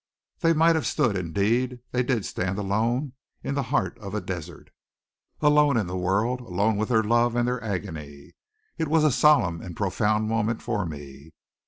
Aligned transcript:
They 0.39 0.53
might 0.53 0.73
have 0.73 0.87
stood, 0.87 1.15
indeed, 1.15 1.77
they 1.91 2.01
did 2.01 2.25
stand 2.25 2.57
alone 2.57 3.13
in 3.43 3.53
the 3.53 3.61
heart 3.69 3.99
of 3.99 4.15
a 4.15 4.19
desert 4.19 4.71
alone 5.41 5.77
in 5.77 5.85
the 5.85 5.95
world 5.95 6.41
alone 6.41 6.75
with 6.77 6.89
their 6.89 7.03
love 7.03 7.35
and 7.35 7.47
their 7.47 7.63
agony. 7.63 8.31
It 8.79 8.87
was 8.87 9.03
a 9.03 9.11
solemn 9.11 9.61
and 9.61 9.77
profound 9.77 10.27
moment 10.27 10.59
for 10.63 10.87
me. 10.87 11.33